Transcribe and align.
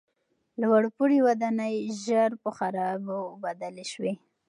لوړپوړي 0.61 1.19
ودانۍ 1.27 1.75
ژر 2.03 2.31
په 2.43 2.49
خرابو 2.57 3.19
بدلې 3.43 3.85
شوې. 3.91 4.13